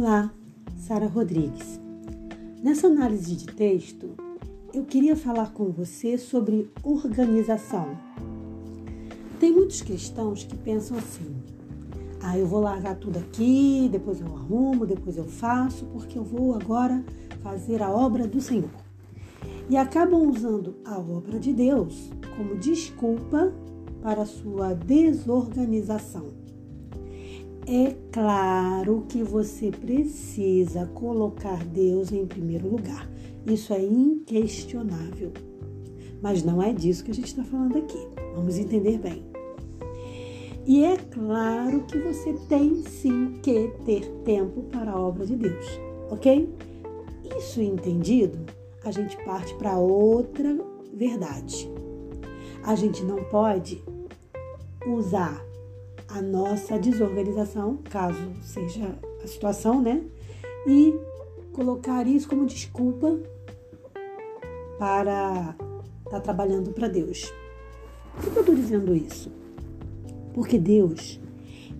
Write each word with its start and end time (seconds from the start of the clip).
Olá, 0.00 0.32
Sara 0.76 1.08
Rodrigues. 1.08 1.80
Nessa 2.62 2.86
análise 2.86 3.34
de 3.34 3.46
texto, 3.46 4.10
eu 4.72 4.84
queria 4.84 5.16
falar 5.16 5.52
com 5.52 5.72
você 5.72 6.16
sobre 6.16 6.70
organização. 6.84 7.98
Tem 9.40 9.50
muitos 9.52 9.82
cristãos 9.82 10.44
que 10.44 10.56
pensam 10.56 10.96
assim: 10.96 11.42
ah, 12.22 12.38
eu 12.38 12.46
vou 12.46 12.60
largar 12.60 12.94
tudo 12.94 13.18
aqui, 13.18 13.88
depois 13.90 14.20
eu 14.20 14.28
arrumo, 14.28 14.86
depois 14.86 15.16
eu 15.16 15.24
faço, 15.24 15.84
porque 15.86 16.16
eu 16.16 16.22
vou 16.22 16.54
agora 16.54 17.04
fazer 17.42 17.82
a 17.82 17.90
obra 17.90 18.24
do 18.28 18.40
Senhor. 18.40 18.70
E 19.68 19.76
acabam 19.76 20.30
usando 20.30 20.76
a 20.84 20.96
obra 20.96 21.40
de 21.40 21.52
Deus 21.52 22.08
como 22.36 22.54
desculpa 22.54 23.52
para 24.00 24.24
sua 24.24 24.74
desorganização. 24.74 26.37
É 27.70 27.94
claro 28.10 29.04
que 29.10 29.22
você 29.22 29.70
precisa 29.70 30.86
colocar 30.86 31.62
Deus 31.66 32.10
em 32.10 32.24
primeiro 32.24 32.66
lugar. 32.66 33.06
Isso 33.46 33.74
é 33.74 33.84
inquestionável. 33.84 35.30
Mas 36.22 36.42
não 36.42 36.62
é 36.62 36.72
disso 36.72 37.04
que 37.04 37.10
a 37.10 37.14
gente 37.14 37.26
está 37.26 37.44
falando 37.44 37.76
aqui. 37.76 38.08
Vamos 38.34 38.56
entender 38.56 38.96
bem. 38.96 39.22
E 40.66 40.82
é 40.82 40.96
claro 40.96 41.82
que 41.82 41.98
você 41.98 42.32
tem 42.48 42.82
sim 42.84 43.38
que 43.42 43.68
ter 43.84 44.08
tempo 44.24 44.62
para 44.62 44.92
a 44.92 44.98
obra 44.98 45.26
de 45.26 45.36
Deus, 45.36 45.66
ok? 46.10 46.48
Isso 47.36 47.60
entendido, 47.60 48.38
a 48.82 48.90
gente 48.90 49.14
parte 49.26 49.54
para 49.56 49.76
outra 49.78 50.58
verdade. 50.94 51.70
A 52.62 52.74
gente 52.74 53.04
não 53.04 53.22
pode 53.24 53.82
usar 54.86 55.47
a 56.08 56.22
nossa 56.22 56.78
desorganização, 56.78 57.78
caso 57.90 58.32
seja 58.42 58.98
a 59.22 59.26
situação, 59.26 59.80
né? 59.80 60.02
E 60.66 60.94
colocar 61.52 62.06
isso 62.06 62.28
como 62.28 62.46
desculpa 62.46 63.18
para 64.78 65.54
estar 66.04 66.10
tá 66.10 66.20
trabalhando 66.20 66.70
para 66.70 66.88
Deus. 66.88 67.32
Por 68.14 68.32
que 68.32 68.38
eu 68.38 68.40
estou 68.40 68.54
dizendo 68.54 68.94
isso? 68.94 69.30
Porque 70.32 70.58
Deus, 70.58 71.20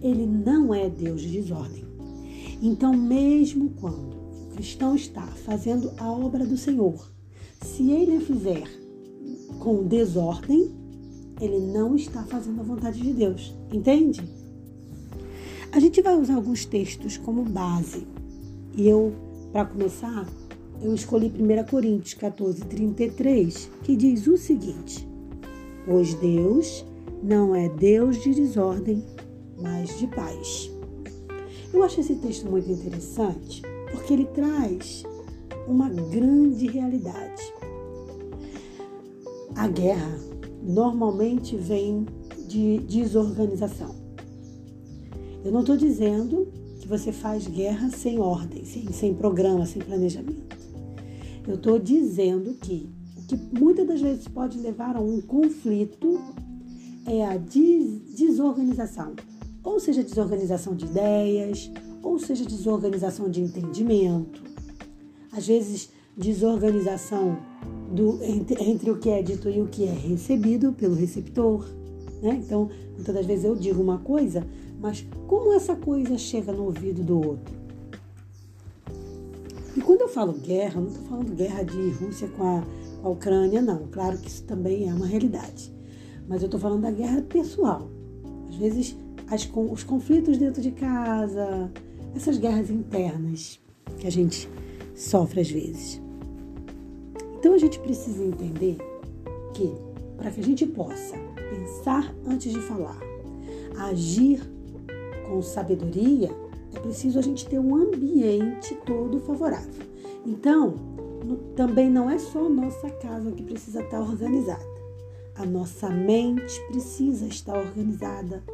ele 0.03 0.27
não 0.27 0.75
é 0.75 0.89
Deus 0.89 1.23
de 1.23 1.31
desordem. 1.31 1.85
Então, 2.61 2.93
mesmo 2.93 3.71
quando 3.81 4.17
o 4.51 4.55
cristão 4.55 4.95
está 4.95 5.23
fazendo 5.23 5.93
a 5.99 6.11
obra 6.11 6.45
do 6.45 6.57
Senhor, 6.57 7.11
se 7.63 7.91
ele 7.91 8.17
a 8.17 8.21
fizer 8.21 8.69
com 9.61 9.85
desordem, 9.85 10.78
ele 11.41 11.59
não 11.59 11.95
está 11.95 12.23
fazendo 12.25 12.61
a 12.61 12.65
vontade 12.65 13.01
de 13.01 13.13
Deus. 13.13 13.55
Entende? 13.73 14.23
A 15.71 15.81
gente 15.81 16.01
vai 16.03 16.19
usar 16.19 16.35
alguns 16.35 16.65
textos 16.65 17.17
como 17.19 17.43
base. 17.43 18.07
E 18.75 18.89
eu, 18.89 19.13
para 19.53 19.67
começar, 19.67 20.27
eu 20.81 20.95
escolhi 20.95 21.27
1 21.27 21.71
Coríntios 21.71 22.15
14, 22.15 22.65
33, 22.65 23.71
que 23.83 23.97
diz 23.97 24.27
o 24.27 24.37
seguinte: 24.37 25.07
Pois 25.85 26.15
Deus 26.15 26.85
não 27.23 27.55
é 27.55 27.69
Deus 27.69 28.23
de 28.23 28.35
desordem, 28.35 29.05
mas 29.61 29.99
de 29.99 30.07
paz. 30.07 30.71
Eu 31.73 31.83
acho 31.83 32.01
esse 32.01 32.15
texto 32.17 32.49
muito 32.49 32.71
interessante 32.71 33.63
porque 33.91 34.13
ele 34.13 34.27
traz 34.27 35.03
uma 35.67 35.89
grande 35.89 36.67
realidade. 36.67 37.53
A 39.55 39.67
guerra 39.67 40.28
normalmente 40.69 41.57
vem 41.57 42.07
de 42.47 42.79
desorganização. 42.81 43.97
Eu 45.43 45.51
não 45.51 45.61
estou 45.61 45.79
dizendo 45.79 46.47
que 46.79 46.87
você 46.87 47.11
faz 47.11 47.47
guerra 47.47 47.89
sem 47.89 48.21
ordem, 48.21 48.67
sem, 48.67 48.93
sem 48.93 49.15
programa, 49.15 49.65
sem 49.65 49.81
planejamento. 49.81 50.57
Eu 51.47 51.55
estou 51.55 51.79
dizendo 51.79 52.53
que 52.55 52.91
o 53.17 53.23
que 53.23 53.59
muitas 53.59 53.87
das 53.87 54.01
vezes 54.03 54.29
pode 54.29 54.59
levar 54.59 54.95
a 54.95 55.01
um 55.01 55.23
conflito 55.23 56.21
é 57.07 57.25
a 57.25 57.39
des 57.39 58.15
desorganização. 58.15 59.15
Ou 59.65 59.81
seja, 59.81 60.03
desorganização 60.03 60.75
de 60.75 60.85
ideias, 60.85 61.71
ou 62.03 62.19
seja, 62.19 62.45
desorganização 62.45 63.31
de 63.31 63.41
entendimento. 63.41 64.43
Às 65.33 65.47
vezes, 65.47 65.91
desorganização 66.17 67.39
do, 67.93 68.23
entre, 68.23 68.63
entre, 68.63 68.91
o 68.91 68.99
que 68.99 69.11
é 69.11 69.23
dito 69.23 69.49
e 69.49 69.61
o 69.61 69.67
que 69.67 69.85
é 69.85 69.93
recebido 69.93 70.73
pelo 70.73 70.95
receptor. 70.95 71.67
Né? 72.23 72.41
Então, 72.45 72.69
muitas 72.95 73.15
das 73.15 73.27
vezes 73.27 73.45
eu 73.45 73.55
digo 73.55 73.83
uma 73.83 73.99
coisa, 73.99 74.47
mas 74.81 75.07
como 75.27 75.53
essa 75.53 75.75
coisa 75.75 76.17
chega 76.19 76.53
no 76.53 76.65
ouvido 76.65 77.03
do 77.03 77.17
outro? 77.17 77.57
E 79.77 79.81
quando 79.81 80.03
eu 80.03 80.09
falo 80.09 80.33
guerra, 80.33 80.81
não 80.81 80.89
estou 80.89 81.05
falando 81.05 81.35
guerra 81.35 81.63
de 81.63 81.91
Rússia 81.91 82.29
com 82.37 82.43
a, 82.43 82.65
com 83.01 83.09
a 83.09 83.11
Ucrânia, 83.13 83.63
não. 83.63 83.87
Claro 83.91 84.19
que 84.19 84.29
isso 84.29 84.43
também 84.45 84.89
é 84.89 84.93
uma 84.93 85.07
realidade. 85.07 85.73
Mas 86.29 86.43
eu 86.43 86.47
estou 86.47 86.61
falando 86.61 86.83
da 86.83 86.91
guerra 86.91 87.23
pessoal. 87.23 87.89
Às 88.49 88.57
vezes, 88.57 88.97
as, 89.31 89.49
os 89.71 89.85
conflitos 89.85 90.37
dentro 90.37 90.61
de 90.61 90.73
casa, 90.73 91.71
essas 92.15 92.39
guerras 92.39 92.71
internas 92.71 93.61
que 93.99 94.07
a 94.07 94.11
gente 94.11 94.49
sofre 94.95 95.41
às 95.41 95.51
vezes. 95.51 96.01
Então 97.49 97.57
a 97.57 97.61
gente 97.61 97.79
precisa 97.79 98.23
entender 98.23 98.77
que 99.55 99.73
para 100.19 100.31
que 100.31 100.39
a 100.39 100.45
gente 100.45 100.67
possa 100.67 101.17
pensar 101.49 102.15
antes 102.27 102.53
de 102.53 102.61
falar, 102.61 103.01
agir 103.79 104.43
com 105.27 105.41
sabedoria, 105.41 106.31
é 106.75 106.79
preciso 106.79 107.19
a 107.19 107.23
gente 107.23 107.49
ter 107.49 107.59
um 107.59 107.75
ambiente 107.75 108.75
todo 108.85 109.19
favorável. 109.21 109.83
Então, 110.27 110.75
também 111.57 111.89
não 111.89 112.11
é 112.11 112.19
só 112.19 112.45
a 112.45 112.51
nossa 112.51 112.91
casa 112.91 113.33
que 113.33 113.43
precisa 113.43 113.81
estar 113.81 113.99
organizada. 113.99 114.69
A 115.35 115.47
nossa 115.47 115.89
mente 115.89 116.61
precisa 116.67 117.27
estar 117.29 117.57
organizada, 117.57 118.45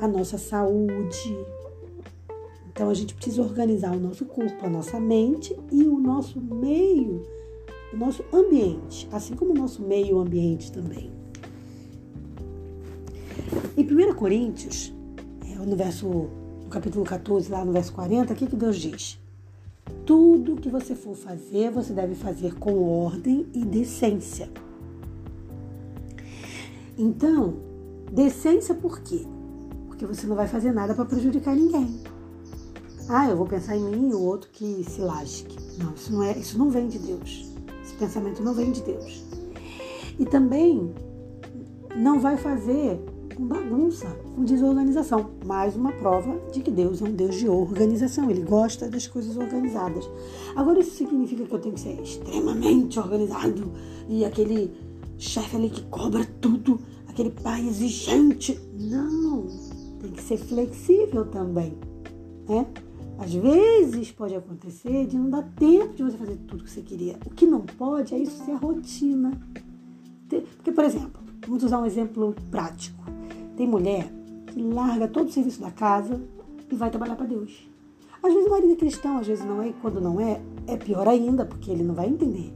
a 0.00 0.08
nossa 0.08 0.38
saúde. 0.38 1.36
Então 2.70 2.88
a 2.88 2.94
gente 2.94 3.12
precisa 3.12 3.42
organizar 3.42 3.94
o 3.94 4.00
nosso 4.00 4.24
corpo, 4.24 4.64
a 4.64 4.70
nossa 4.70 4.98
mente 4.98 5.54
e 5.70 5.82
o 5.82 5.98
nosso 5.98 6.40
meio 6.40 7.36
o 7.92 7.96
nosso 7.96 8.24
ambiente, 8.32 9.08
assim 9.10 9.34
como 9.34 9.52
o 9.52 9.54
nosso 9.54 9.82
meio 9.82 10.18
ambiente 10.18 10.70
também. 10.70 11.10
Em 13.76 13.82
1 13.82 14.14
Coríntios, 14.14 14.92
é, 15.46 15.54
no 15.54 15.76
verso 15.76 16.06
no 16.06 16.68
capítulo 16.70 17.04
14, 17.04 17.50
lá 17.50 17.64
no 17.64 17.72
verso 17.72 17.92
40, 17.94 18.32
o 18.32 18.36
que, 18.36 18.46
que 18.46 18.56
Deus 18.56 18.76
diz? 18.76 19.18
Tudo 20.04 20.56
que 20.56 20.68
você 20.68 20.94
for 20.94 21.14
fazer, 21.14 21.70
você 21.70 21.94
deve 21.94 22.14
fazer 22.14 22.54
com 22.56 22.82
ordem 22.82 23.46
e 23.54 23.64
decência. 23.64 24.50
Então, 26.98 27.54
decência 28.12 28.74
por 28.74 29.00
quê? 29.00 29.24
Porque 29.86 30.04
você 30.04 30.26
não 30.26 30.36
vai 30.36 30.46
fazer 30.46 30.72
nada 30.72 30.94
para 30.94 31.06
prejudicar 31.06 31.56
ninguém. 31.56 32.00
Ah, 33.08 33.30
eu 33.30 33.36
vou 33.36 33.46
pensar 33.46 33.76
em 33.76 33.84
mim 33.84 34.10
e 34.10 34.14
o 34.14 34.20
outro 34.20 34.50
que 34.50 34.84
se 34.84 35.00
lasque. 35.00 35.56
Não, 35.78 35.94
isso 35.94 36.12
não 36.12 36.22
é, 36.22 36.36
isso 36.36 36.58
não 36.58 36.68
vem 36.68 36.88
de 36.88 36.98
Deus 36.98 37.47
pensamento 37.98 38.42
não 38.42 38.54
vem 38.54 38.70
de 38.72 38.82
Deus. 38.82 39.24
E 40.18 40.24
também 40.24 40.92
não 41.96 42.20
vai 42.20 42.36
fazer 42.36 43.00
com 43.34 43.46
bagunça, 43.46 44.08
com 44.34 44.44
desorganização. 44.44 45.30
Mais 45.46 45.76
uma 45.76 45.92
prova 45.92 46.40
de 46.52 46.60
que 46.60 46.70
Deus 46.70 47.00
é 47.00 47.04
um 47.04 47.12
Deus 47.12 47.36
de 47.36 47.48
organização. 47.48 48.30
Ele 48.30 48.42
gosta 48.42 48.88
das 48.88 49.06
coisas 49.06 49.36
organizadas. 49.36 50.08
Agora, 50.56 50.80
isso 50.80 50.96
significa 50.96 51.44
que 51.44 51.54
eu 51.54 51.58
tenho 51.58 51.74
que 51.74 51.80
ser 51.80 52.00
extremamente 52.00 52.98
organizado 52.98 53.72
e 54.08 54.24
aquele 54.24 54.72
chefe 55.16 55.56
ali 55.56 55.70
que 55.70 55.82
cobra 55.82 56.26
tudo, 56.40 56.80
aquele 57.06 57.30
pai 57.30 57.66
exigente. 57.66 58.58
Não, 58.76 59.46
tem 60.00 60.10
que 60.12 60.22
ser 60.22 60.36
flexível 60.38 61.24
também, 61.26 61.76
né? 62.48 62.66
Às 63.18 63.34
vezes 63.34 64.12
pode 64.12 64.34
acontecer 64.36 65.06
de 65.06 65.18
não 65.18 65.28
dar 65.28 65.42
tempo 65.42 65.92
de 65.92 66.04
você 66.04 66.16
fazer 66.16 66.36
tudo 66.46 66.62
que 66.62 66.70
você 66.70 66.82
queria. 66.82 67.16
O 67.26 67.30
que 67.30 67.46
não 67.46 67.62
pode 67.62 68.14
é 68.14 68.18
isso 68.18 68.44
ser 68.44 68.54
rotina. 68.54 69.32
Porque, 70.28 70.70
por 70.70 70.84
exemplo, 70.84 71.20
vamos 71.46 71.64
usar 71.64 71.80
um 71.80 71.86
exemplo 71.86 72.34
prático. 72.50 73.02
Tem 73.56 73.66
mulher 73.66 74.12
que 74.46 74.62
larga 74.62 75.08
todo 75.08 75.28
o 75.28 75.32
serviço 75.32 75.60
da 75.60 75.70
casa 75.70 76.20
e 76.70 76.74
vai 76.76 76.90
trabalhar 76.90 77.16
para 77.16 77.26
Deus. 77.26 77.68
Às 78.22 78.32
vezes 78.32 78.46
o 78.46 78.50
marido 78.50 78.72
é 78.72 78.76
cristão, 78.76 79.18
às 79.18 79.26
vezes 79.26 79.44
não 79.44 79.62
é, 79.62 79.68
e 79.68 79.72
quando 79.74 80.00
não 80.00 80.20
é, 80.20 80.40
é 80.66 80.76
pior 80.76 81.06
ainda, 81.08 81.44
porque 81.44 81.70
ele 81.70 81.82
não 81.82 81.94
vai 81.94 82.08
entender. 82.08 82.52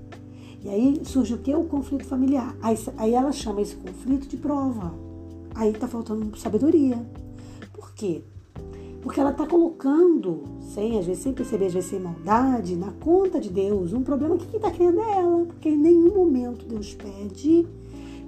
E 0.63 0.69
aí 0.69 1.01
surge 1.05 1.35
o 1.35 1.39
que? 1.39 1.53
O 1.53 1.65
conflito 1.65 2.05
familiar. 2.05 2.57
Aí, 2.63 2.79
aí 2.97 3.15
ela 3.15 3.33
chama 3.33 3.61
esse 3.63 3.75
conflito 3.75 4.29
de 4.29 4.37
prova. 4.37 4.95
Aí 5.55 5.73
tá 5.73 5.89
faltando 5.89 6.37
sabedoria. 6.39 7.05
Por 7.73 7.93
quê? 7.95 8.23
Porque 9.03 9.19
ela 9.19 9.33
está 9.33 9.45
colocando, 9.45 10.45
sem, 10.61 10.97
às 10.97 11.05
vezes, 11.05 11.25
sem 11.25 11.33
perceber, 11.33 11.67
às 11.67 11.75
vezes 11.75 11.91
sem 11.91 11.99
maldade, 11.99 12.77
na 12.77 12.93
conta 12.93 13.41
de 13.41 13.51
Deus, 13.51 13.93
um 13.93 14.03
problema 14.03 14.37
que 14.37 14.47
quem 14.47 14.57
está 14.57 14.71
querendo 14.71 15.01
é 15.01 15.19
ela. 15.19 15.45
Porque 15.45 15.69
em 15.69 15.77
nenhum 15.77 16.15
momento 16.15 16.65
Deus 16.65 16.95
pede 16.95 17.67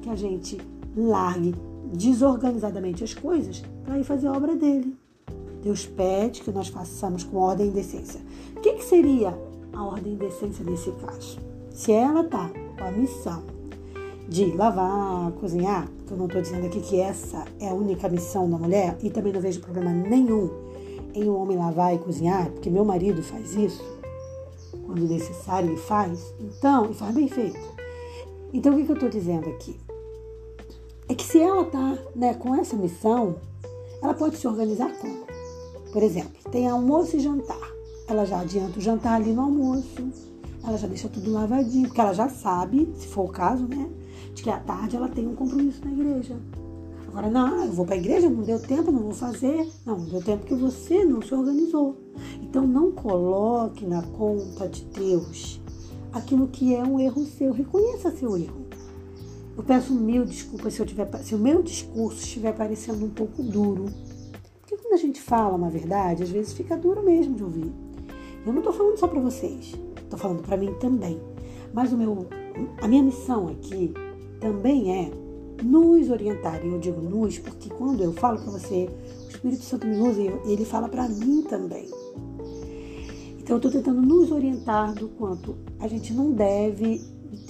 que 0.03 0.11
a 0.11 0.17
gente 0.17 0.61
largue 0.97 1.55
desorganizadamente 1.93 3.05
as 3.05 3.15
coisas 3.15 3.63
para 3.85 3.99
ir 3.99 4.05
fazer 4.05 4.27
a 4.27 4.33
obra 4.33 4.57
dele. 4.57 4.97
Deus 5.63 5.87
pede 5.87 6.43
que 6.43 6.51
nós 6.51 6.69
façamos 6.69 7.23
com 7.23 7.39
ordem 7.39 7.69
e 7.69 7.71
decência. 7.71 8.21
O 8.57 8.61
que, 8.61 8.75
que 8.75 8.85
seria 8.85 9.39
a 9.73 9.85
ordem 9.85 10.15
e 10.15 10.17
decência 10.17 10.65
nesse 10.65 10.91
caso? 10.93 11.39
Se 11.71 11.93
ela 11.93 12.21
está 12.23 12.51
com 12.77 12.85
a 12.85 12.91
missão 12.91 13.43
de 14.29 14.47
lavar, 14.57 15.33
cozinhar, 15.33 15.89
eu 16.13 16.17
não 16.17 16.27
estou 16.27 16.43
dizendo 16.43 16.67
aqui 16.67 16.81
que 16.81 17.01
essa 17.01 17.45
é 17.59 17.69
a 17.69 17.75
única 17.75 18.09
missão 18.09 18.49
da 18.49 18.59
mulher, 18.59 18.97
e 19.03 19.11
também 19.11 19.33
não 19.33 19.41
vejo 19.41 19.61
problema 19.61 19.91
nenhum 19.91 20.51
em 21.15 21.29
um 21.29 21.37
homem 21.37 21.57
lavar 21.57 21.95
e 21.95 21.99
cozinhar, 21.99 22.51
porque 22.51 22.69
meu 22.69 22.85
marido 22.85 23.23
faz 23.23 23.55
isso, 23.55 23.83
quando 24.85 25.09
necessário 25.09 25.71
ele 25.71 25.77
faz, 25.77 26.35
então, 26.41 26.91
e 26.91 26.95
faz 26.95 27.15
bem 27.15 27.29
feito. 27.29 27.61
Então 28.53 28.73
o 28.73 28.77
que, 28.77 28.85
que 28.85 28.91
eu 28.91 28.95
estou 28.95 29.09
dizendo 29.09 29.49
aqui? 29.49 29.79
É 31.09 31.15
que 31.15 31.25
se 31.25 31.41
ela 31.41 31.63
está 31.63 31.99
né, 32.15 32.35
com 32.35 32.55
essa 32.55 32.77
missão, 32.77 33.37
ela 34.03 34.15
pode 34.15 34.37
se 34.37 34.47
organizar 34.47 34.93
como? 34.99 35.25
Por 35.93 36.03
exemplo, 36.03 36.33
tem 36.51 36.69
almoço 36.69 37.17
e 37.17 37.21
jantar. 37.21 37.73
Ela 38.09 38.25
já 38.25 38.41
adianta 38.41 38.79
o 38.79 38.83
jantar 38.83 39.15
ali 39.15 39.33
no 39.33 39.43
almoço, 39.43 40.11
ela 40.67 40.77
já 40.77 40.87
deixa 40.87 41.09
tudo 41.09 41.33
lavadinho, 41.33 41.89
porque 41.89 42.01
ela 42.01 42.13
já 42.13 42.29
sabe, 42.29 42.93
se 42.97 43.07
for 43.07 43.27
o 43.27 43.33
caso, 43.33 43.67
né, 43.67 43.89
de 44.35 44.43
que 44.43 44.51
à 44.51 44.59
tarde 44.59 44.97
ela 44.97 45.09
tem 45.09 45.27
um 45.27 45.35
compromisso 45.35 45.85
na 45.85 45.93
igreja. 45.93 46.37
Agora, 47.09 47.31
não, 47.31 47.65
eu 47.65 47.73
vou 47.73 47.87
para 47.87 47.95
a 47.95 47.99
igreja, 47.99 48.29
não 48.29 48.43
deu 48.43 48.61
tempo, 48.61 48.91
não 48.91 49.05
vou 49.05 49.15
fazer. 49.15 49.71
Não, 49.87 49.97
deu 50.05 50.21
tempo 50.21 50.41
porque 50.41 50.55
você 50.57 51.05
não 51.05 51.23
se 51.23 51.33
organizou. 51.33 51.97
Então, 52.43 52.67
não 52.67 52.91
coloque 52.91 53.87
na 53.87 54.03
conta 54.03 54.69
de 54.69 54.85
Deus 54.87 55.61
aquilo 56.13 56.49
que 56.49 56.75
é 56.75 56.83
um 56.83 56.99
erro 56.99 57.25
seu. 57.25 57.53
Reconheça 57.53 58.11
seu 58.11 58.37
erro. 58.37 58.67
Eu 59.57 59.63
peço 59.63 59.95
mil 59.95 60.25
desculpas 60.25 60.75
se, 60.75 60.81
eu 60.81 60.87
tiver, 60.87 61.09
se 61.23 61.37
o 61.37 61.39
meu 61.39 61.63
discurso 61.63 62.19
estiver 62.19 62.53
parecendo 62.53 63.05
um 63.05 63.11
pouco 63.11 63.41
duro. 63.45 63.85
Porque 64.61 64.77
quando 64.77 64.95
a 64.95 64.97
gente 64.97 65.21
fala 65.21 65.55
uma 65.55 65.71
verdade, 65.71 66.25
às 66.25 66.31
vezes 66.31 66.53
fica 66.53 66.77
duro 66.77 67.01
mesmo 67.05 67.37
de 67.37 67.45
ouvir. 67.45 67.73
Eu 68.45 68.53
não 68.53 68.59
estou 68.59 68.73
falando 68.73 68.99
só 68.99 69.07
para 69.07 69.21
vocês, 69.21 69.75
estou 69.97 70.19
falando 70.19 70.43
para 70.43 70.57
mim 70.57 70.75
também. 70.81 71.21
Mas 71.73 71.93
o 71.93 71.97
meu, 71.97 72.27
a 72.83 72.89
minha 72.89 73.05
missão 73.05 73.47
aqui 73.47 73.95
também 74.45 74.93
é 74.93 75.11
nos 75.63 76.11
orientar. 76.11 76.63
E 76.63 76.69
eu 76.69 76.79
digo 76.79 77.01
nos 77.01 77.39
porque 77.39 77.71
quando 77.71 78.03
eu 78.03 78.13
falo 78.13 78.39
para 78.39 78.51
você, 78.51 78.91
o 79.25 79.29
Espírito 79.31 79.63
Santo 79.63 79.87
me 79.87 79.97
usa 79.97 80.21
e 80.21 80.53
ele 80.53 80.67
fala 80.67 80.87
para 80.87 81.09
mim 81.09 81.43
também. 81.49 81.89
Então 83.39 83.57
eu 83.57 83.57
estou 83.57 83.71
tentando 83.71 84.03
nos 84.03 84.31
orientar 84.31 84.95
do 84.95 85.09
quanto 85.09 85.57
a 85.81 85.89
gente 85.89 86.13
não 86.13 86.33
deve 86.33 87.03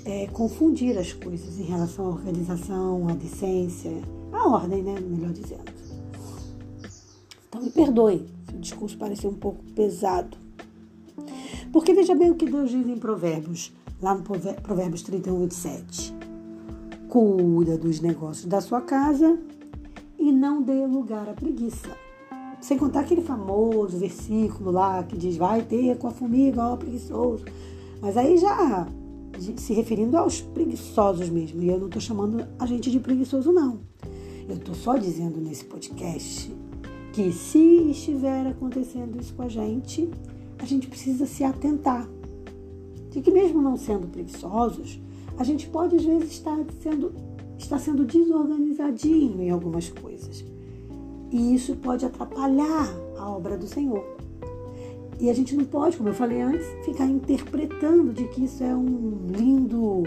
é, 0.04 0.28
confundir 0.28 0.96
as 0.96 1.12
coisas 1.12 1.58
em 1.58 1.64
relação 1.64 2.06
à 2.06 2.08
organização, 2.10 3.08
à 3.08 3.14
decência, 3.14 3.90
à 4.32 4.48
ordem, 4.48 4.84
né? 4.84 4.94
Melhor 5.00 5.32
dizendo. 5.32 5.64
Então 7.48 7.60
me 7.60 7.70
perdoe 7.70 8.24
se 8.48 8.54
o 8.54 8.60
discurso 8.60 8.96
pareceu 8.96 9.30
um 9.30 9.34
pouco 9.34 9.64
pesado. 9.74 10.36
Porque 11.72 11.92
veja 11.92 12.14
bem 12.14 12.30
o 12.30 12.36
que 12.36 12.46
Deus 12.46 12.70
diz 12.70 12.86
em 12.86 12.98
Provérbios, 12.98 13.72
lá 14.00 14.14
no 14.14 14.22
Provérbios 14.22 15.02
31, 15.02 15.40
27 15.40 16.23
cuida 17.14 17.78
dos 17.78 18.00
negócios 18.00 18.44
da 18.44 18.60
sua 18.60 18.80
casa 18.80 19.38
e 20.18 20.32
não 20.32 20.60
dê 20.60 20.84
lugar 20.84 21.28
à 21.28 21.32
preguiça. 21.32 21.96
Sem 22.60 22.76
contar 22.76 23.00
aquele 23.00 23.22
famoso 23.22 23.96
versículo 23.98 24.72
lá 24.72 25.00
que 25.04 25.16
diz: 25.16 25.36
vai 25.36 25.62
ter 25.62 25.96
com 25.96 26.08
a 26.08 26.10
formiga, 26.10 26.60
ó 26.60 26.76
preguiçoso. 26.76 27.44
Mas 28.02 28.16
aí 28.16 28.36
já 28.36 28.88
se 29.56 29.72
referindo 29.72 30.16
aos 30.16 30.40
preguiçosos 30.40 31.28
mesmo. 31.28 31.62
E 31.62 31.68
eu 31.68 31.78
não 31.78 31.86
estou 31.86 32.02
chamando 32.02 32.44
a 32.58 32.66
gente 32.66 32.90
de 32.90 32.98
preguiçoso, 32.98 33.52
não. 33.52 33.78
Eu 34.48 34.56
estou 34.56 34.74
só 34.74 34.96
dizendo 34.96 35.40
nesse 35.40 35.66
podcast 35.66 36.52
que 37.12 37.30
se 37.30 37.90
estiver 37.92 38.44
acontecendo 38.48 39.20
isso 39.20 39.34
com 39.34 39.42
a 39.42 39.48
gente, 39.48 40.10
a 40.58 40.64
gente 40.64 40.88
precisa 40.88 41.26
se 41.26 41.44
atentar. 41.44 42.08
De 43.10 43.20
que 43.20 43.30
mesmo 43.30 43.62
não 43.62 43.76
sendo 43.76 44.08
preguiçosos, 44.08 44.98
a 45.38 45.44
gente 45.44 45.68
pode 45.68 45.96
às 45.96 46.04
vezes 46.04 46.32
estar 46.32 46.58
sendo, 46.80 47.12
estar 47.58 47.78
sendo 47.78 48.04
desorganizadinho 48.04 49.42
em 49.42 49.50
algumas 49.50 49.88
coisas. 49.88 50.44
E 51.30 51.54
isso 51.54 51.74
pode 51.76 52.06
atrapalhar 52.06 52.88
a 53.18 53.28
obra 53.28 53.56
do 53.56 53.66
Senhor. 53.66 54.04
E 55.20 55.30
a 55.30 55.32
gente 55.32 55.56
não 55.56 55.64
pode, 55.64 55.96
como 55.96 56.08
eu 56.08 56.14
falei 56.14 56.40
antes, 56.40 56.66
ficar 56.84 57.06
interpretando 57.06 58.12
de 58.12 58.24
que 58.28 58.44
isso 58.44 58.62
é 58.62 58.74
um 58.74 59.30
lindo 59.36 60.02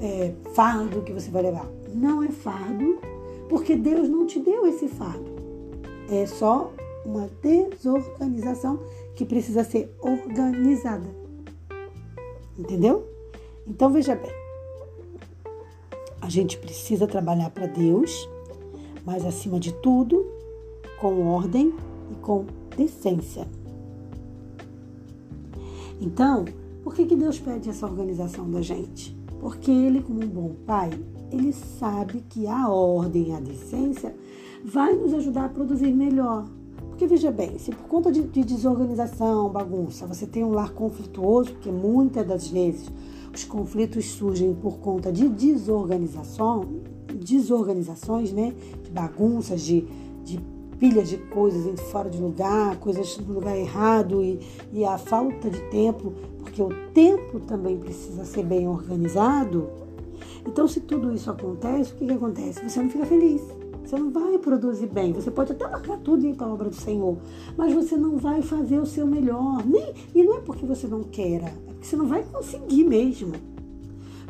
é, 0.00 0.32
fardo 0.54 1.02
que 1.02 1.12
você 1.12 1.30
vai 1.30 1.42
levar. 1.42 1.68
Não 1.94 2.22
é 2.22 2.28
fardo, 2.28 2.98
porque 3.48 3.76
Deus 3.76 4.08
não 4.08 4.26
te 4.26 4.40
deu 4.40 4.66
esse 4.66 4.88
fardo. 4.88 5.34
É 6.10 6.26
só 6.26 6.72
uma 7.04 7.28
desorganização 7.42 8.80
que 9.14 9.24
precisa 9.24 9.62
ser 9.62 9.94
organizada. 10.00 11.06
Entendeu? 12.58 13.13
Então 13.66 13.90
veja 13.90 14.14
bem, 14.14 14.30
a 16.20 16.28
gente 16.28 16.58
precisa 16.58 17.06
trabalhar 17.06 17.50
para 17.50 17.66
Deus, 17.66 18.28
mas 19.04 19.24
acima 19.24 19.58
de 19.58 19.72
tudo, 19.72 20.24
com 21.00 21.26
ordem 21.26 21.74
e 22.10 22.14
com 22.16 22.44
decência. 22.76 23.46
Então, 26.00 26.44
por 26.82 26.94
que, 26.94 27.06
que 27.06 27.16
Deus 27.16 27.38
pede 27.38 27.70
essa 27.70 27.86
organização 27.86 28.50
da 28.50 28.60
gente? 28.60 29.16
Porque 29.40 29.70
Ele, 29.70 30.02
como 30.02 30.22
um 30.22 30.28
bom 30.28 30.54
pai, 30.66 30.90
Ele 31.30 31.52
sabe 31.52 32.22
que 32.28 32.46
a 32.46 32.68
ordem 32.68 33.28
e 33.28 33.32
a 33.32 33.40
decência 33.40 34.14
vai 34.64 34.94
nos 34.94 35.12
ajudar 35.14 35.46
a 35.46 35.48
produzir 35.48 35.92
melhor. 35.92 36.46
Porque 36.88 37.06
veja 37.06 37.30
bem, 37.30 37.58
se 37.58 37.70
por 37.70 37.86
conta 37.88 38.12
de, 38.12 38.22
de 38.22 38.44
desorganização, 38.44 39.50
bagunça, 39.50 40.06
você 40.06 40.26
tem 40.26 40.44
um 40.44 40.52
lar 40.52 40.72
conflituoso, 40.72 41.52
porque 41.52 41.70
muitas 41.70 42.26
das 42.26 42.48
vezes 42.48 42.90
os 43.34 43.44
conflitos 43.44 44.04
surgem 44.06 44.54
por 44.54 44.78
conta 44.78 45.12
de 45.12 45.28
desorganização, 45.28 46.64
desorganizações, 47.14 48.32
né? 48.32 48.54
De 48.82 48.90
bagunças, 48.90 49.62
de, 49.62 49.86
de 50.24 50.40
pilhas 50.78 51.08
de 51.08 51.16
coisas 51.16 51.80
fora 51.90 52.10
de 52.10 52.20
lugar, 52.20 52.76
coisas 52.78 53.18
no 53.18 53.34
lugar 53.34 53.56
errado 53.56 54.22
e, 54.22 54.40
e 54.72 54.84
a 54.84 54.98
falta 54.98 55.50
de 55.50 55.60
tempo, 55.70 56.12
porque 56.38 56.62
o 56.62 56.68
tempo 56.92 57.40
também 57.40 57.78
precisa 57.78 58.24
ser 58.24 58.44
bem 58.44 58.68
organizado. 58.68 59.68
Então, 60.46 60.68
se 60.68 60.80
tudo 60.80 61.14
isso 61.14 61.30
acontece, 61.30 61.92
o 61.92 61.96
que, 61.96 62.06
que 62.06 62.12
acontece? 62.12 62.68
Você 62.68 62.82
não 62.82 62.90
fica 62.90 63.06
feliz. 63.06 63.42
Você 63.94 64.00
não 64.00 64.10
vai 64.10 64.36
produzir 64.38 64.88
bem. 64.88 65.12
Você 65.12 65.30
pode 65.30 65.52
até 65.52 65.68
marcar 65.68 65.96
tudo 65.98 66.26
em 66.26 66.36
obra 66.42 66.68
do 66.68 66.74
Senhor, 66.74 67.16
mas 67.56 67.72
você 67.72 67.96
não 67.96 68.16
vai 68.16 68.42
fazer 68.42 68.80
o 68.80 68.86
seu 68.86 69.06
melhor. 69.06 69.64
Nem, 69.64 69.94
e 70.12 70.24
não 70.24 70.38
é 70.38 70.40
porque 70.40 70.66
você 70.66 70.88
não 70.88 71.04
queira, 71.04 71.46
é 71.46 71.72
porque 71.72 71.86
você 71.86 71.94
não 71.94 72.08
vai 72.08 72.24
conseguir 72.24 72.82
mesmo. 72.82 73.34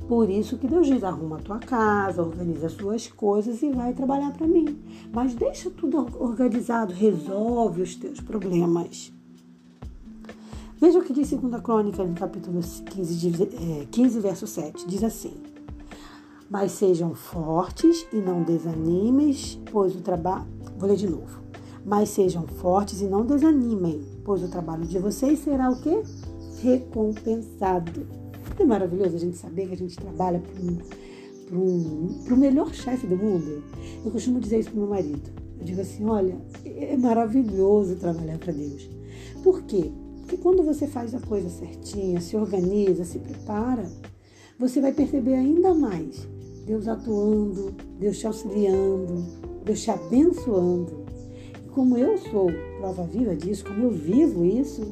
Por 0.07 0.29
isso 0.29 0.59
que 0.59 0.69
Deus 0.69 0.87
diz: 0.87 1.03
arruma 1.03 1.39
a 1.39 1.41
tua 1.41 1.59
casa, 1.61 2.21
organiza 2.21 2.67
as 2.67 2.75
suas 2.75 3.07
coisas 3.07 3.63
e 3.63 3.71
vai 3.71 3.95
trabalhar 3.95 4.35
para 4.35 4.47
mim. 4.47 4.79
Mas 5.11 5.35
deixa 5.35 5.71
tudo 5.71 6.09
organizado, 6.21 6.93
resolve 6.93 7.81
os 7.81 7.97
teus 7.97 8.21
problemas. 8.21 9.11
Veja 10.79 10.99
o 10.99 11.03
que 11.03 11.15
diz 11.15 11.31
2 11.31 11.63
Crônica, 11.63 12.05
no 12.05 12.15
capítulo 12.15 12.61
15, 12.61 13.87
15, 13.91 14.21
verso 14.21 14.47
7. 14.47 14.87
Diz 14.87 15.03
assim: 15.03 15.54
mas 16.55 16.71
sejam 16.71 17.17
fortes 17.17 18.07
e 18.13 18.17
não 18.17 18.45
desanimem, 18.45 19.35
pois 19.73 19.93
o 19.97 20.01
trabalho. 20.01 20.47
Vou 20.79 20.89
ler 20.89 20.97
de 20.97 21.11
novo. 21.11 21.43
Mas 21.85 22.11
sejam 22.11 22.47
fortes 22.47 23.01
e 23.01 23.07
não 23.07 23.27
desanimem, 23.27 24.01
pois 24.25 24.41
o 24.41 24.47
trabalho 24.47 24.85
de 24.85 25.01
vocês 25.01 25.41
será 25.41 25.69
o 25.69 25.83
quê? 25.83 26.01
Recompensado. 26.63 28.07
É 28.57 28.65
maravilhoso 28.65 29.17
a 29.17 29.19
gente 29.19 29.37
saber 29.37 29.67
que 29.67 29.75
a 29.75 29.77
gente 29.77 29.97
trabalha 29.97 30.39
para 30.39 31.57
um, 31.57 31.61
um, 31.61 32.33
o 32.33 32.37
melhor 32.37 32.73
chefe 32.73 33.05
do 33.05 33.17
mundo. 33.17 33.61
Eu 34.05 34.13
costumo 34.13 34.39
dizer 34.39 34.61
isso 34.61 34.71
para 34.71 34.79
meu 34.79 34.89
marido. 34.89 35.29
Eu 35.59 35.65
digo 35.65 35.81
assim: 35.81 36.05
olha, 36.05 36.41
é 36.65 36.97
maravilhoso 36.97 37.97
trabalhar 37.97 38.39
para 38.39 38.53
Deus. 38.53 38.89
Por 39.43 39.63
quê? 39.63 39.91
Porque 40.21 40.37
quando 40.37 40.63
você 40.63 40.87
faz 40.87 41.17
a 41.17 41.21
coisa 41.21 41.49
certinha, 41.49 42.21
se 42.21 42.37
organiza, 42.37 43.05
se 43.05 43.19
prepara, 43.19 43.91
você 44.57 44.81
vai 44.81 44.93
perceber 44.93 45.35
ainda 45.35 45.75
mais 45.75 46.33
Deus 46.65 46.89
atuando, 46.89 47.75
Deus 47.99 48.19
te 48.19 48.27
auxiliando, 48.27 49.25
Deus 49.65 49.83
te 49.83 49.91
abençoando. 49.91 51.05
E 51.65 51.69
como 51.69 51.99
eu 51.99 52.17
sou 52.17 52.49
prova 52.79 53.05
viva 53.05 53.37
disso, 53.37 53.65
como 53.65 53.85
eu 53.85 53.91
vivo 53.91 54.45
isso, 54.45 54.83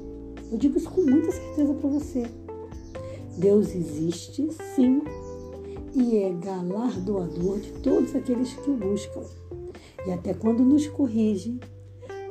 eu 0.50 0.58
digo 0.58 0.76
isso 0.76 0.90
com 0.90 1.00
muita 1.02 1.32
certeza 1.32 1.72
para 1.74 1.88
você. 1.88 2.24
Deus 3.38 3.74
existe, 3.74 4.48
sim, 4.74 5.02
e 5.94 6.18
é 6.18 6.30
galardoador 6.30 7.60
de 7.60 7.72
todos 7.80 8.14
aqueles 8.14 8.52
que 8.52 8.70
o 8.70 8.76
buscam. 8.76 9.22
E 10.06 10.12
até 10.12 10.34
quando 10.34 10.62
nos 10.62 10.86
corrige, 10.88 11.58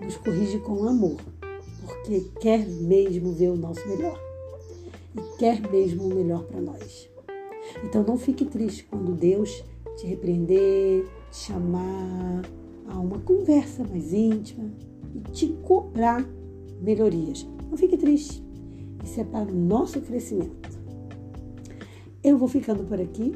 nos 0.04 0.18
corrige 0.18 0.60
com 0.60 0.88
amor, 0.88 1.18
porque 1.84 2.28
quer 2.40 2.68
mesmo 2.68 3.32
ver 3.32 3.50
o 3.50 3.56
nosso 3.56 3.88
melhor 3.88 4.20
e 5.16 5.38
quer 5.38 5.62
mesmo 5.72 6.06
o 6.06 6.14
melhor 6.14 6.44
para 6.44 6.62
nós. 6.62 7.11
Então 7.84 8.04
não 8.04 8.18
fique 8.18 8.46
triste 8.46 8.86
quando 8.90 9.14
Deus 9.14 9.64
te 9.98 10.08
repreender, 10.08 11.06
te 11.30 11.38
chamar 11.38 12.42
a 12.88 13.00
uma 13.00 13.20
conversa 13.20 13.84
mais 13.84 14.14
íntima, 14.14 14.70
e 15.14 15.20
te 15.32 15.48
cobrar 15.64 16.26
melhorias. 16.82 17.48
Não 17.70 17.78
fique 17.78 17.98
triste. 17.98 18.44
Isso 19.04 19.20
é 19.20 19.24
para 19.24 19.52
o 19.52 19.56
nosso 19.56 20.00
crescimento. 20.02 20.70
Eu 22.24 22.38
vou 22.38 22.48
ficando 22.48 22.84
por 22.84 23.00
aqui, 23.00 23.34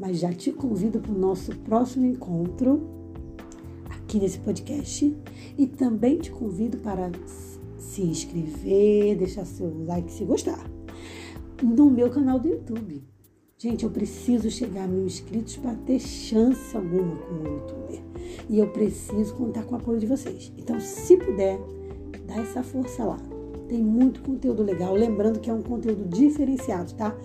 mas 0.00 0.18
já 0.18 0.32
te 0.32 0.52
convido 0.52 1.00
para 1.00 1.12
o 1.12 1.18
nosso 1.18 1.54
próximo 1.58 2.06
encontro 2.06 2.88
aqui 3.90 4.18
nesse 4.18 4.38
podcast 4.38 5.14
e 5.58 5.66
também 5.66 6.18
te 6.18 6.30
convido 6.30 6.78
para 6.78 7.10
se 7.76 8.02
inscrever, 8.02 9.16
deixar 9.18 9.44
seu 9.44 9.84
like 9.84 10.10
se 10.10 10.24
gostar 10.24 10.70
no 11.62 11.90
meu 11.90 12.10
canal 12.10 12.38
do 12.38 12.48
YouTube. 12.48 13.15
Gente, 13.58 13.84
eu 13.84 13.90
preciso 13.90 14.50
chegar 14.50 14.84
a 14.84 14.86
mil 14.86 15.06
inscritos 15.06 15.56
para 15.56 15.74
ter 15.74 15.98
chance 15.98 16.76
alguma 16.76 17.16
com 17.16 17.34
o 17.36 17.54
youtuber. 17.54 18.00
E 18.50 18.58
eu 18.58 18.68
preciso 18.68 19.34
contar 19.34 19.62
com 19.62 19.74
o 19.74 19.78
apoio 19.78 19.98
de 19.98 20.04
vocês. 20.04 20.52
Então, 20.58 20.78
se 20.78 21.16
puder, 21.16 21.58
dá 22.26 22.36
essa 22.36 22.62
força 22.62 23.02
lá. 23.02 23.16
Tem 23.66 23.82
muito 23.82 24.20
conteúdo 24.20 24.62
legal. 24.62 24.92
Lembrando 24.94 25.40
que 25.40 25.48
é 25.48 25.54
um 25.54 25.62
conteúdo 25.62 26.04
diferenciado, 26.04 26.92
tá? 26.92 27.16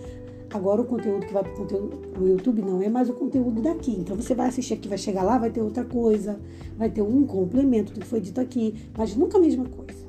Agora 0.54 0.82
o 0.82 0.86
conteúdo 0.86 1.26
que 1.26 1.34
vai 1.34 1.44
para 1.44 2.22
o 2.22 2.26
YouTube 2.26 2.62
não 2.62 2.82
é 2.82 2.88
mais 2.88 3.10
o 3.10 3.14
conteúdo 3.14 3.62
daqui. 3.62 3.92
Então 3.92 4.16
você 4.16 4.34
vai 4.34 4.48
assistir 4.48 4.76
aqui, 4.76 4.88
vai 4.88 4.98
chegar 4.98 5.24
lá, 5.24 5.38
vai 5.38 5.52
ter 5.52 5.62
outra 5.62 5.84
coisa, 5.84 6.40
vai 6.78 6.90
ter 6.90 7.02
um 7.02 7.26
complemento 7.26 7.92
do 7.92 8.00
que 8.00 8.08
foi 8.08 8.22
dito 8.22 8.40
aqui, 8.40 8.76
mas 8.98 9.18
nunca 9.18 9.38
a 9.38 9.42
mesma 9.42 9.66
coisa. 9.66 10.00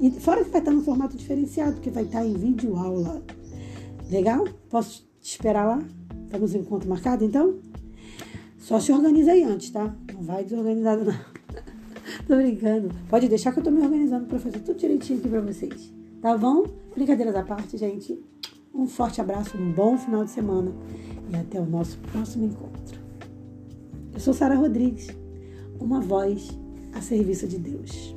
E 0.00 0.08
fora 0.12 0.44
que 0.44 0.50
vai 0.50 0.60
estar 0.60 0.70
no 0.70 0.82
formato 0.82 1.16
diferenciado, 1.16 1.72
porque 1.74 1.90
vai 1.90 2.04
estar 2.04 2.24
em 2.24 2.34
vídeo 2.34 2.76
aula. 2.76 3.22
Legal? 4.08 4.44
Posso 4.70 5.06
esperar 5.30 5.64
lá? 5.66 5.82
Estamos 6.24 6.54
em 6.54 6.58
encontro 6.58 6.88
marcado, 6.88 7.24
então? 7.24 7.58
Só 8.58 8.80
se 8.80 8.92
organiza 8.92 9.32
aí 9.32 9.42
antes, 9.42 9.70
tá? 9.70 9.94
Não 10.12 10.22
vai 10.22 10.44
desorganizado, 10.44 11.04
não. 11.04 11.14
tô 12.26 12.36
brincando. 12.36 12.90
Pode 13.08 13.28
deixar 13.28 13.52
que 13.52 13.58
eu 13.58 13.64
tô 13.64 13.70
me 13.70 13.80
organizando 13.80 14.26
para 14.26 14.38
fazer 14.38 14.60
tudo 14.60 14.78
direitinho 14.78 15.18
aqui 15.18 15.28
para 15.28 15.40
vocês. 15.40 15.92
Tá 16.20 16.36
bom? 16.36 16.64
Brincadeiras 16.94 17.36
à 17.36 17.42
parte, 17.42 17.76
gente. 17.76 18.18
Um 18.74 18.86
forte 18.86 19.20
abraço, 19.20 19.56
um 19.56 19.72
bom 19.72 19.96
final 19.96 20.24
de 20.24 20.30
semana 20.30 20.72
e 21.32 21.36
até 21.36 21.60
o 21.60 21.66
nosso 21.66 21.98
próximo 21.98 22.46
encontro. 22.46 23.00
Eu 24.12 24.20
sou 24.20 24.34
Sara 24.34 24.54
Rodrigues, 24.54 25.08
uma 25.78 26.00
voz 26.00 26.50
a 26.92 27.00
serviço 27.00 27.46
de 27.46 27.58
Deus. 27.58 28.15